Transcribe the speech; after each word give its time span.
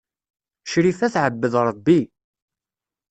Crifa 0.71 1.07
tɛebbed 1.13 1.53
Ṛebbi. 1.67 1.99